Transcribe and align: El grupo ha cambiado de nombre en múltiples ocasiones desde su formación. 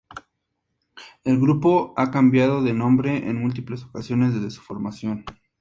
El 1.23 1.39
grupo 1.39 1.93
ha 1.95 2.09
cambiado 2.09 2.63
de 2.63 2.73
nombre 2.73 3.29
en 3.29 3.35
múltiples 3.39 3.83
ocasiones 3.83 4.33
desde 4.33 4.49
su 4.49 4.61
formación. 4.63 5.25